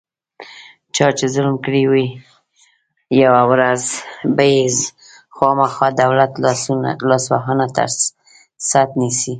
چا 0.95 1.07
چې 1.17 1.25
ظلم 1.33 1.55
کړی 1.65 1.83
وي، 1.91 2.07
یوه 3.23 3.41
ورځ 3.51 3.81
به 4.35 4.45
یې 4.55 4.65
خوامخا 5.35 5.87
دولت 6.01 6.31
لاسونه 7.09 7.65
ترڅټ 7.75 8.89
نیسي. 9.01 9.29